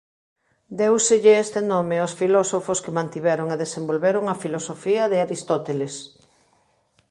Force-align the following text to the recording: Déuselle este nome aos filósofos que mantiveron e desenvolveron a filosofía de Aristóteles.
Déuselle 0.79 1.33
este 1.45 1.61
nome 1.71 1.95
aos 1.99 2.13
filósofos 2.21 2.81
que 2.83 2.95
mantiveron 2.99 3.47
e 3.49 3.61
desenvolveron 3.63 4.23
a 4.27 4.39
filosofía 4.43 5.03
de 5.11 5.17
Aristóteles. 5.25 5.95